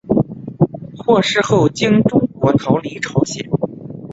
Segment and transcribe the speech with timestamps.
[0.97, 3.47] 获释后经中国逃离朝鲜。